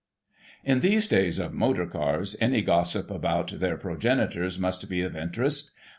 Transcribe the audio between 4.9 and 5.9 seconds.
of interest.